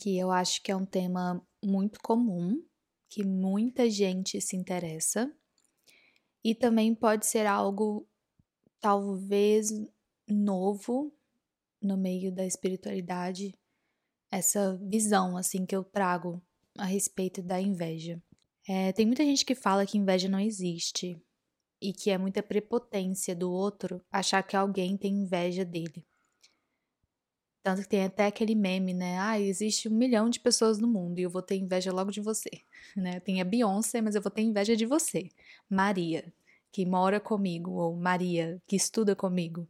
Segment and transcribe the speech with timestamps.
[0.00, 2.64] que eu acho que é um tema muito comum,
[3.10, 5.30] que muita gente se interessa,
[6.42, 8.08] e também pode ser algo
[8.80, 9.70] talvez
[10.26, 11.14] novo
[11.82, 13.54] no meio da espiritualidade,
[14.30, 16.42] essa visão assim que eu trago
[16.78, 18.22] a respeito da inveja.
[18.66, 21.20] É, tem muita gente que fala que inveja não existe
[21.82, 26.06] e que é muita prepotência do outro achar que alguém tem inveja dele.
[27.62, 29.18] Tanto que tem até aquele meme, né?
[29.18, 32.20] Ah, existe um milhão de pessoas no mundo e eu vou ter inveja logo de
[32.20, 32.50] você.
[32.96, 33.20] Né?
[33.20, 35.28] Tem a Beyoncé, mas eu vou ter inveja de você.
[35.68, 36.32] Maria,
[36.72, 39.68] que mora comigo, ou Maria, que estuda comigo.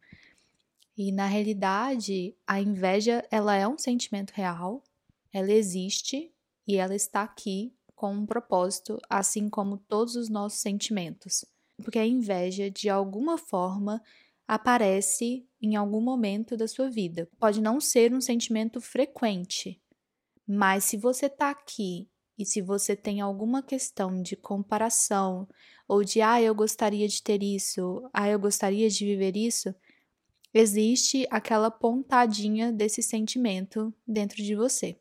[0.97, 4.83] E na realidade, a inveja, ela é um sentimento real,
[5.33, 6.33] ela existe
[6.67, 11.45] e ela está aqui com um propósito, assim como todos os nossos sentimentos.
[11.83, 14.03] Porque a inveja, de alguma forma,
[14.51, 17.31] aparece em algum momento da sua vida.
[17.39, 19.81] Pode não ser um sentimento frequente,
[20.45, 25.49] mas se você está aqui e se você tem alguma questão de comparação
[25.87, 29.73] ou de ah, eu gostaria de ter isso, ah, eu gostaria de viver isso,
[30.53, 35.00] existe aquela pontadinha desse sentimento dentro de você.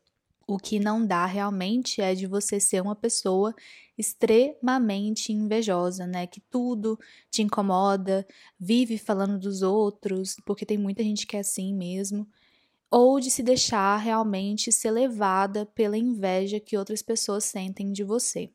[0.50, 3.54] O que não dá realmente é de você ser uma pessoa
[3.96, 6.26] extremamente invejosa, né?
[6.26, 6.98] Que tudo
[7.30, 8.26] te incomoda,
[8.58, 12.28] vive falando dos outros, porque tem muita gente que é assim mesmo,
[12.90, 18.50] ou de se deixar realmente ser levada pela inveja que outras pessoas sentem de você.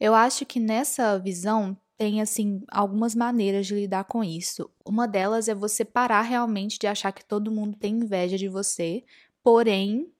[0.00, 4.68] Eu acho que nessa visão tem assim algumas maneiras de lidar com isso.
[4.84, 9.04] Uma delas é você parar realmente de achar que todo mundo tem inveja de você,
[9.44, 10.12] porém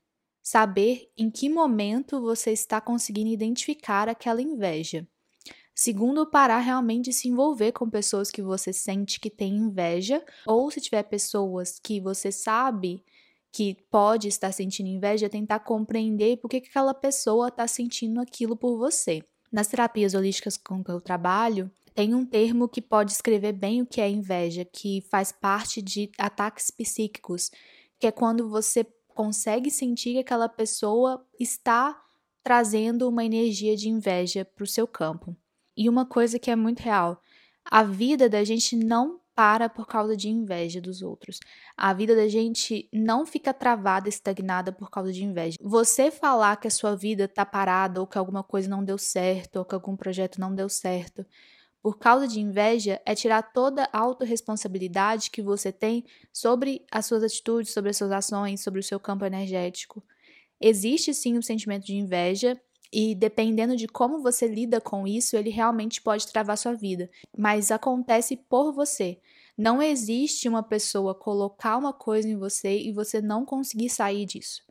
[0.50, 5.06] saber em que momento você está conseguindo identificar aquela inveja.
[5.74, 10.70] Segundo, parar realmente de se envolver com pessoas que você sente que tem inveja, ou
[10.70, 13.04] se tiver pessoas que você sabe
[13.52, 18.56] que pode estar sentindo inveja, tentar compreender por que, que aquela pessoa está sentindo aquilo
[18.56, 19.22] por você.
[19.52, 23.86] Nas terapias holísticas com que eu trabalho, tem um termo que pode descrever bem o
[23.86, 27.50] que é inveja, que faz parte de ataques psíquicos,
[28.00, 28.86] que é quando você
[29.18, 32.00] consegue sentir que aquela pessoa está
[32.40, 35.36] trazendo uma energia de inveja para o seu campo.
[35.76, 37.20] E uma coisa que é muito real:
[37.68, 41.40] a vida da gente não para por causa de inveja dos outros.
[41.76, 45.56] A vida da gente não fica travada, estagnada por causa de inveja.
[45.60, 49.56] Você falar que a sua vida está parada ou que alguma coisa não deu certo
[49.56, 51.26] ou que algum projeto não deu certo
[51.88, 57.22] por causa de inveja é tirar toda a autorresponsabilidade que você tem sobre as suas
[57.22, 60.04] atitudes, sobre as suas ações, sobre o seu campo energético.
[60.60, 62.60] Existe sim o um sentimento de inveja
[62.92, 67.70] e dependendo de como você lida com isso, ele realmente pode travar sua vida, mas
[67.70, 69.18] acontece por você.
[69.56, 74.62] Não existe uma pessoa colocar uma coisa em você e você não conseguir sair disso.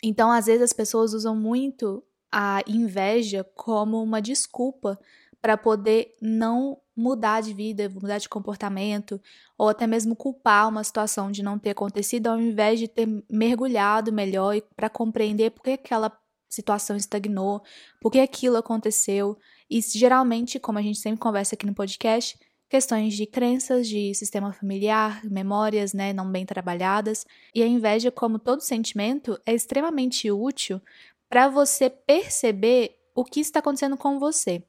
[0.00, 2.00] Então, às vezes as pessoas usam muito
[2.30, 4.96] a inveja como uma desculpa
[5.40, 9.20] para poder não mudar de vida, mudar de comportamento,
[9.56, 14.12] ou até mesmo culpar uma situação de não ter acontecido, ao invés de ter mergulhado
[14.12, 16.12] melhor para compreender por que aquela
[16.48, 17.62] situação estagnou,
[18.00, 19.38] por que aquilo aconteceu.
[19.70, 22.38] E geralmente, como a gente sempre conversa aqui no podcast,
[22.68, 27.24] questões de crenças, de sistema familiar, memórias, né, não bem trabalhadas.
[27.54, 30.80] E a inveja, como todo sentimento, é extremamente útil
[31.28, 34.64] para você perceber o que está acontecendo com você.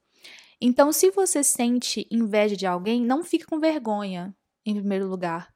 [0.61, 4.35] Então, se você sente inveja de alguém, não fique com vergonha,
[4.65, 5.51] em primeiro lugar.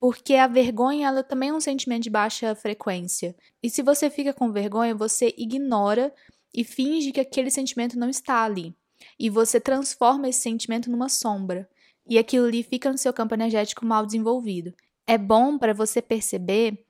[0.00, 3.36] porque a vergonha ela também é um sentimento de baixa frequência.
[3.62, 6.14] E se você fica com vergonha, você ignora
[6.54, 8.74] e finge que aquele sentimento não está ali.
[9.18, 11.68] E você transforma esse sentimento numa sombra.
[12.08, 14.74] E aquilo ali fica no seu campo energético mal desenvolvido.
[15.06, 16.84] É bom para você perceber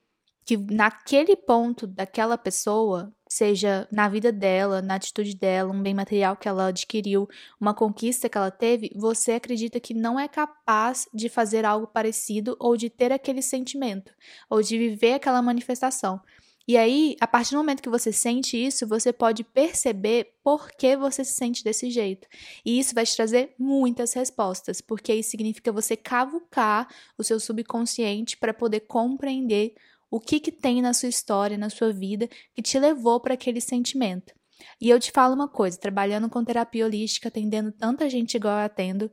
[0.44, 6.36] que naquele ponto daquela pessoa, seja na vida dela, na atitude dela, um bem material
[6.36, 7.28] que ela adquiriu,
[7.60, 12.56] uma conquista que ela teve, você acredita que não é capaz de fazer algo parecido
[12.58, 14.12] ou de ter aquele sentimento,
[14.50, 16.20] ou de viver aquela manifestação.
[16.66, 20.96] E aí, a partir do momento que você sente isso, você pode perceber por que
[20.96, 22.28] você se sente desse jeito.
[22.64, 28.36] E isso vai te trazer muitas respostas, porque isso significa você cavucar o seu subconsciente
[28.36, 29.74] para poder compreender
[30.10, 33.60] o que, que tem na sua história, na sua vida, que te levou para aquele
[33.60, 34.34] sentimento.
[34.80, 38.64] E eu te falo uma coisa: trabalhando com terapia holística, atendendo tanta gente igual eu
[38.64, 39.10] atendo,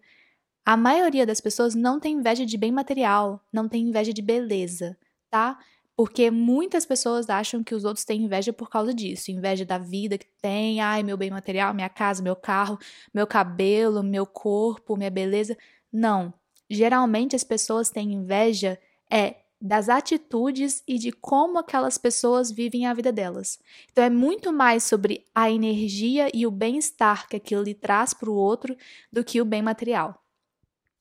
[0.66, 4.98] a maioria das pessoas não tem inveja de bem material, não tem inveja de beleza,
[5.30, 5.58] tá?
[5.96, 10.18] Porque muitas pessoas acham que os outros têm inveja por causa disso, inveja da vida
[10.18, 12.78] que tem, ai, meu bem material, minha casa, meu carro,
[13.14, 15.58] meu cabelo, meu corpo, minha beleza.
[15.92, 16.34] Não.
[16.70, 18.78] Geralmente as pessoas têm inveja
[19.10, 23.60] é das atitudes e de como aquelas pessoas vivem a vida delas.
[23.92, 28.30] Então é muito mais sobre a energia e o bem-estar que aquilo lhe traz para
[28.30, 28.76] o outro
[29.12, 30.24] do que o bem material.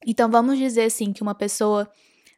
[0.07, 1.91] Então vamos dizer assim que uma pessoa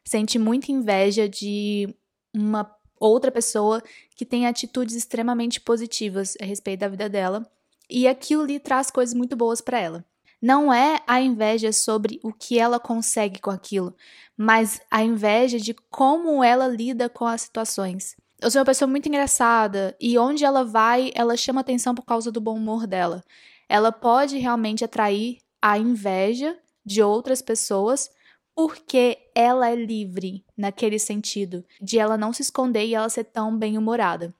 [0.03, 1.93] sente muita inveja de
[2.35, 2.69] uma
[2.99, 3.81] outra pessoa
[4.15, 7.49] que tem atitudes extremamente positivas a respeito da vida dela
[7.89, 10.05] e aquilo lhe traz coisas muito boas para ela.
[10.41, 13.95] Não é a inveja sobre o que ela consegue com aquilo,
[14.37, 18.15] mas a inveja de como ela lida com as situações.
[18.41, 22.31] Eu sou uma pessoa muito engraçada e onde ela vai, ela chama atenção por causa
[22.31, 23.21] do bom humor dela.
[23.67, 28.09] Ela pode realmente atrair a inveja de outras pessoas
[28.55, 33.57] porque ela é livre naquele sentido, de ela não se esconder e ela ser tão
[33.57, 34.33] bem-humorada.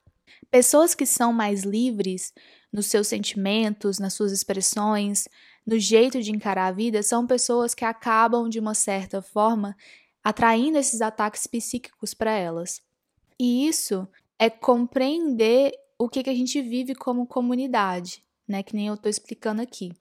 [0.50, 2.34] Pessoas que são mais livres
[2.72, 5.28] nos seus sentimentos, nas suas expressões,
[5.66, 9.76] no jeito de encarar a vida são pessoas que acabam, de uma certa forma,
[10.24, 12.82] atraindo esses ataques psíquicos para elas.
[13.40, 14.08] E isso
[14.38, 18.64] é compreender o que, que a gente vive como comunidade, né?
[18.64, 19.92] Que nem eu estou explicando aqui.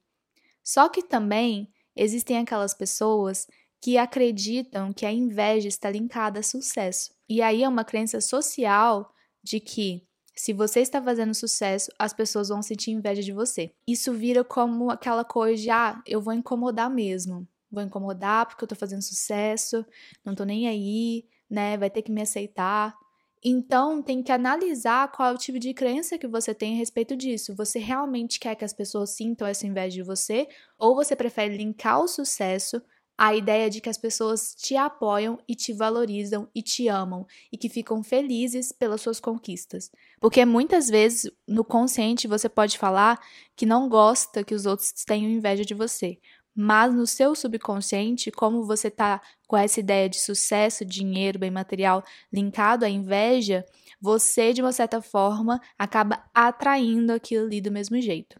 [0.63, 3.47] Só que também existem aquelas pessoas
[3.81, 7.13] que acreditam que a inveja está linkada a sucesso.
[7.27, 9.13] E aí é uma crença social
[9.43, 10.07] de que
[10.39, 13.73] se você está fazendo sucesso, as pessoas vão sentir inveja de você.
[13.85, 17.45] Isso vira como aquela coisa de, ah, eu vou incomodar mesmo.
[17.69, 19.85] Vou incomodar porque eu tô fazendo sucesso,
[20.23, 21.75] não tô nem aí, né?
[21.77, 22.95] Vai ter que me aceitar.
[23.43, 27.17] Então, tem que analisar qual é o tipo de crença que você tem a respeito
[27.17, 27.53] disso.
[27.57, 30.47] Você realmente quer que as pessoas sintam essa inveja de você?
[30.77, 32.81] Ou você prefere linkar o sucesso
[33.21, 37.57] a ideia de que as pessoas te apoiam e te valorizam e te amam e
[37.57, 39.91] que ficam felizes pelas suas conquistas.
[40.21, 43.19] Porque muitas vezes no consciente você pode falar
[43.57, 46.17] que não gosta que os outros tenham inveja de você,
[46.55, 52.01] mas no seu subconsciente, como você tá com essa ideia de sucesso, dinheiro, bem material
[52.31, 53.65] linkado à inveja,
[53.99, 58.39] você de uma certa forma acaba atraindo aquilo ali do mesmo jeito.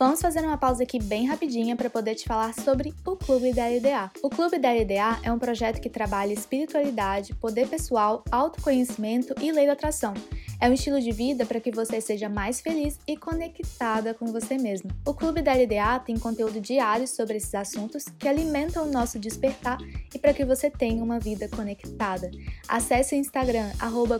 [0.00, 3.68] Vamos fazer uma pausa aqui bem rapidinha para poder te falar sobre o Clube da
[3.68, 4.10] LDA.
[4.22, 9.66] O Clube da LDA é um projeto que trabalha espiritualidade, poder pessoal, autoconhecimento e lei
[9.66, 10.14] da atração.
[10.58, 14.56] É um estilo de vida para que você seja mais feliz e conectada com você
[14.56, 14.90] mesmo.
[15.06, 19.76] O Clube da LDA tem conteúdo diário sobre esses assuntos que alimentam o nosso despertar
[20.14, 22.30] e para que você tenha uma vida conectada.
[22.66, 23.68] Acesse o Instagram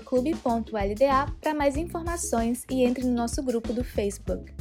[0.05, 4.53] clube.lda para mais informações e entre no nosso grupo do Facebook.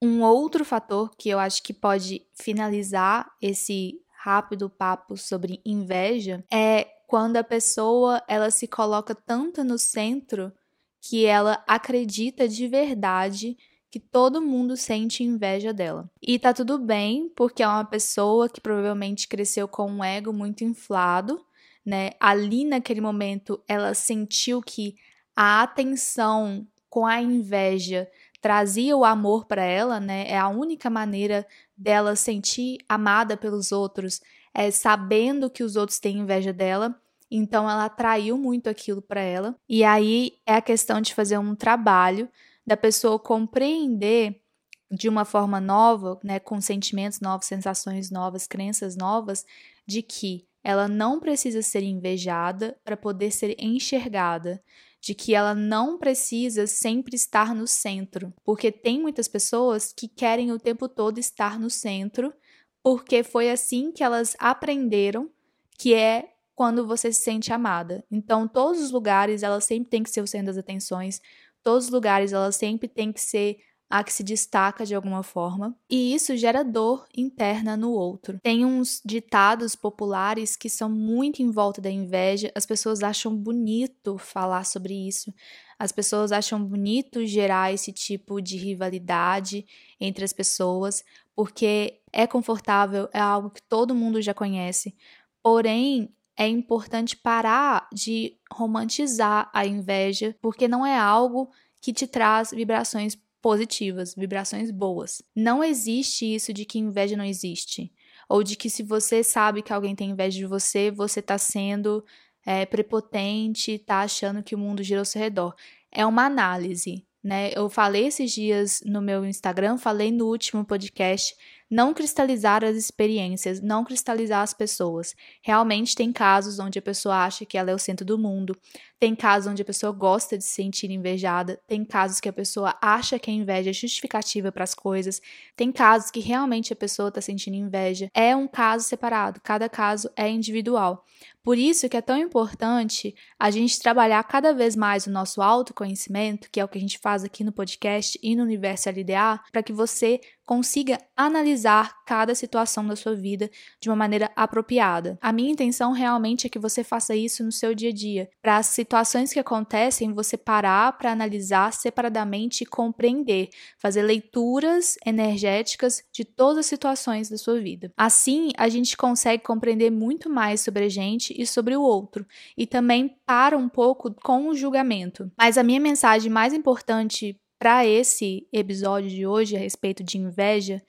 [0.00, 6.86] Um outro fator que eu acho que pode finalizar esse rápido papo sobre inveja é
[7.08, 10.52] quando a pessoa ela se coloca tanto no centro
[11.00, 13.56] que ela acredita de verdade
[13.90, 16.10] que todo mundo sente inveja dela.
[16.22, 20.64] E tá tudo bem, porque é uma pessoa que provavelmente cresceu com um ego muito
[20.64, 21.44] inflado,
[21.84, 22.12] né?
[22.18, 24.94] Ali naquele momento ela sentiu que
[25.36, 28.08] a atenção com a inveja
[28.40, 30.26] trazia o amor para ela, né?
[30.28, 31.46] É a única maneira
[31.76, 34.20] dela sentir amada pelos outros,
[34.52, 36.94] é sabendo que os outros têm inveja dela.
[37.30, 39.56] Então ela atraiu muito aquilo para ela.
[39.68, 42.28] E aí é a questão de fazer um trabalho
[42.66, 44.42] da pessoa compreender
[44.90, 49.46] de uma forma nova, né, com sentimentos novos, sensações novas, crenças novas,
[49.86, 54.62] de que ela não precisa ser invejada para poder ser enxergada,
[55.02, 60.52] de que ela não precisa sempre estar no centro, porque tem muitas pessoas que querem
[60.52, 62.32] o tempo todo estar no centro,
[62.80, 65.28] porque foi assim que elas aprenderam
[65.76, 68.04] que é quando você se sente amada.
[68.08, 71.20] Então, todos os lugares, ela sempre tem que ser o centro das atenções,
[71.64, 73.58] todos os lugares, ela sempre tem que ser
[73.92, 78.38] a que se destaca de alguma forma, e isso gera dor interna no outro.
[78.42, 84.16] Tem uns ditados populares que são muito em volta da inveja, as pessoas acham bonito
[84.16, 85.30] falar sobre isso,
[85.78, 89.66] as pessoas acham bonito gerar esse tipo de rivalidade
[90.00, 91.04] entre as pessoas,
[91.36, 94.96] porque é confortável, é algo que todo mundo já conhece.
[95.42, 102.52] Porém, é importante parar de romantizar a inveja, porque não é algo que te traz
[102.52, 105.20] vibrações positivas, vibrações boas.
[105.34, 107.92] Não existe isso de que inveja não existe.
[108.28, 112.02] Ou de que se você sabe que alguém tem inveja de você, você está sendo
[112.46, 115.54] é, prepotente, está achando que o mundo gira ao seu redor.
[115.90, 117.50] É uma análise, né?
[117.54, 121.34] Eu falei esses dias no meu Instagram, falei no último podcast
[121.72, 125.16] não cristalizar as experiências, não cristalizar as pessoas.
[125.40, 128.54] Realmente tem casos onde a pessoa acha que ela é o centro do mundo,
[129.02, 132.78] tem casos onde a pessoa gosta de se sentir invejada, tem casos que a pessoa
[132.80, 135.20] acha que a inveja é justificativa para as coisas,
[135.56, 138.08] tem casos que realmente a pessoa está sentindo inveja.
[138.14, 141.04] É um caso separado, cada caso é individual.
[141.42, 146.48] Por isso que é tão importante a gente trabalhar cada vez mais o nosso autoconhecimento,
[146.52, 149.62] que é o que a gente faz aqui no podcast e no Universo LDA, para
[149.62, 155.18] que você consiga analisar cada situação da sua vida de uma maneira apropriada.
[155.20, 158.58] A minha intenção realmente é que você faça isso no seu dia a dia, para
[158.58, 166.26] as situações que acontecem, você parar para analisar separadamente e compreender, fazer leituras energéticas de
[166.26, 167.90] todas as situações da sua vida.
[167.96, 172.66] Assim, a gente consegue compreender muito mais sobre a gente e sobre o outro, e
[172.66, 175.32] também para um pouco com o julgamento.
[175.38, 180.82] Mas a minha mensagem mais importante para esse episódio de hoje a respeito de inveja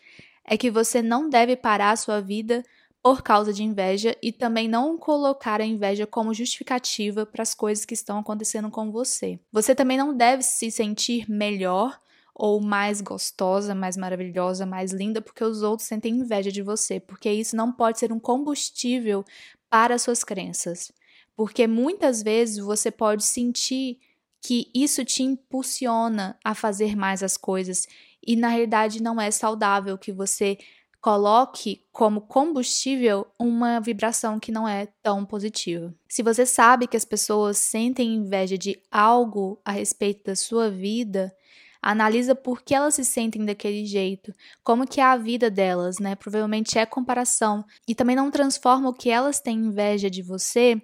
[0.45, 2.63] é que você não deve parar a sua vida
[3.03, 7.83] por causa de inveja e também não colocar a inveja como justificativa para as coisas
[7.83, 9.37] que estão acontecendo com você.
[9.51, 11.99] Você também não deve se sentir melhor
[12.33, 17.29] ou mais gostosa, mais maravilhosa, mais linda porque os outros sentem inveja de você, porque
[17.29, 19.25] isso não pode ser um combustível
[19.69, 20.89] para suas crenças.
[21.35, 23.99] Porque muitas vezes você pode sentir
[24.41, 27.85] que isso te impulsiona a fazer mais as coisas
[28.25, 30.57] e na realidade não é saudável que você
[31.03, 35.93] coloque como combustível uma vibração que não é tão positiva.
[36.07, 41.35] Se você sabe que as pessoas sentem inveja de algo a respeito da sua vida,
[41.81, 44.33] analisa por que elas se sentem daquele jeito,
[44.63, 46.15] como que é a vida delas, né?
[46.15, 50.81] Provavelmente é comparação e também não transforma o que elas têm inveja de você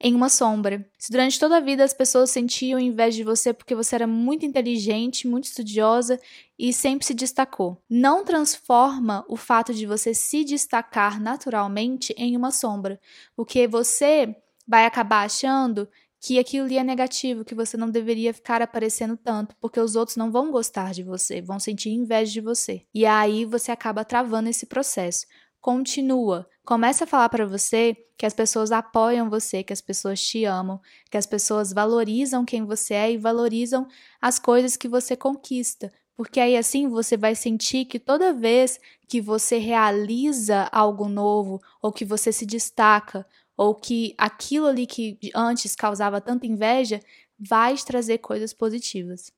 [0.00, 0.86] em uma sombra.
[0.98, 4.44] Se durante toda a vida as pessoas sentiam inveja de você porque você era muito
[4.44, 6.20] inteligente, muito estudiosa
[6.58, 12.50] e sempre se destacou, não transforma o fato de você se destacar naturalmente em uma
[12.50, 13.00] sombra,
[13.34, 14.34] porque você
[14.66, 15.88] vai acabar achando
[16.22, 20.16] que aquilo ali é negativo, que você não deveria ficar aparecendo tanto, porque os outros
[20.16, 22.82] não vão gostar de você, vão sentir inveja de você.
[22.94, 25.26] E aí você acaba travando esse processo
[25.62, 26.48] continua.
[26.64, 30.80] Começa a falar para você que as pessoas apoiam você, que as pessoas te amam,
[31.08, 33.86] que as pessoas valorizam quem você é e valorizam
[34.20, 35.92] as coisas que você conquista.
[36.16, 38.78] Porque aí assim você vai sentir que toda vez
[39.08, 43.24] que você realiza algo novo, ou que você se destaca,
[43.56, 47.00] ou que aquilo ali que antes causava tanta inveja,
[47.38, 49.32] vai trazer coisas positivas.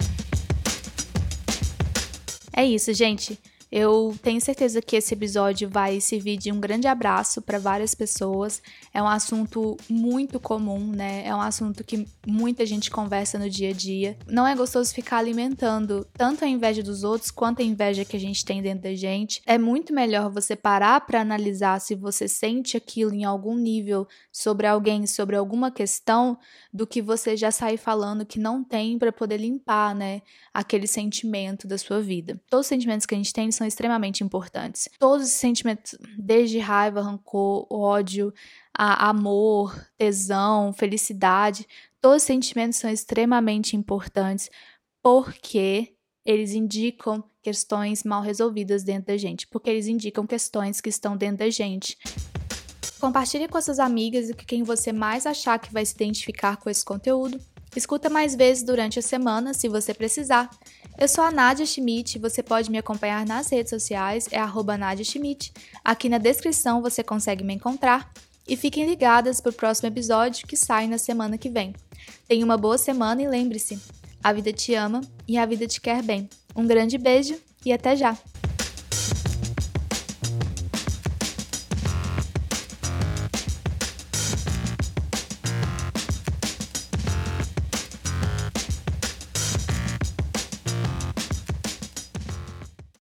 [2.57, 3.39] É isso, gente.
[3.77, 8.63] Eu tenho certeza que esse episódio vai servir de um grande abraço para várias pessoas.
[8.93, 11.27] É um assunto muito comum, né?
[11.27, 14.17] É um assunto que muita gente conversa no dia a dia.
[14.29, 18.21] Não é gostoso ficar alimentando tanto a inveja dos outros quanto a inveja que a
[18.21, 19.43] gente tem dentro da gente.
[19.45, 24.69] É muito melhor você parar para analisar se você sente aquilo em algum nível sobre
[24.69, 26.39] alguém, sobre alguma questão,
[26.73, 30.23] do que você já sair falando que não tem para poder limpar, né?
[30.53, 32.41] Aquele sentimento da sua vida.
[32.49, 34.89] Todos os sentimentos que a gente tem são são extremamente importantes.
[34.99, 38.33] Todos os sentimentos, desde raiva, rancor, ódio,
[38.75, 41.67] amor, tesão, felicidade,
[42.01, 44.51] todos os sentimentos são extremamente importantes
[45.03, 45.95] porque
[46.25, 51.39] eles indicam questões mal resolvidas dentro da gente, porque eles indicam questões que estão dentro
[51.39, 51.99] da gente.
[52.99, 56.71] Compartilhe com suas amigas e com quem você mais achar que vai se identificar com
[56.71, 57.39] esse conteúdo.
[57.77, 60.49] Escuta mais vezes durante a semana, se você precisar.
[60.97, 65.05] Eu sou a Nadia Schmidt, você pode me acompanhar nas redes sociais, é arroba Nadia
[65.05, 65.53] Schmidt.
[65.85, 68.13] Aqui na descrição você consegue me encontrar.
[68.47, 71.75] e fiquem ligadas para o próximo episódio que sai na semana que vem.
[72.29, 73.79] Tenha uma boa semana e lembre-se:
[74.23, 76.29] a vida te ama e a vida te quer bem.
[76.55, 78.17] Um grande beijo e até já!